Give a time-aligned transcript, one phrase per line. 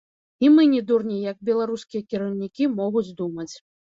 [0.45, 3.51] І мы не дурні, як беларускія кіраўнікі могуць думаць.